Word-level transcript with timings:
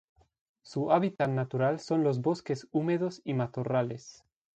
Su 0.63 0.91
hábitat 0.91 1.29
natural 1.29 1.79
son 1.79 2.03
los 2.03 2.21
bosques 2.21 2.67
húmedos 2.71 3.21
y 3.23 3.35
matorrales. 3.35 4.25